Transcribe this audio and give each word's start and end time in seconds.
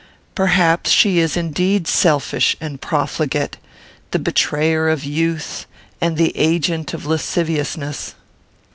Perhaps 0.33 0.89
she 0.89 1.19
is 1.19 1.37
indeed 1.37 1.87
selfish 1.87 2.55
and 2.59 2.81
profligate; 2.81 3.57
the 4.09 4.17
betrayer 4.17 4.89
of 4.89 5.03
youth 5.03 5.67
and 6.01 6.17
the 6.17 6.35
agent 6.35 6.95
of 6.95 7.05
lasciviousness. 7.05 8.15